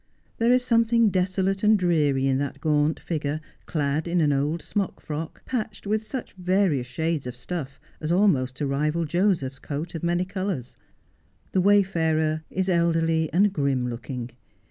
[0.39, 4.99] There is something desolate and dreary in that gaunt figure, clad in an old smock
[4.99, 10.01] frock, patched with such various shades of stuff, as almost to rival Joseph's coat of
[10.01, 10.75] many colours.
[11.51, 14.31] The wayfarer is elderly and grim looking.